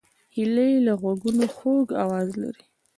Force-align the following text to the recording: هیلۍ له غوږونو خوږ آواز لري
هیلۍ 0.35 0.73
له 0.85 0.93
غوږونو 1.01 1.45
خوږ 1.55 1.87
آواز 2.03 2.29
لري 2.41 2.63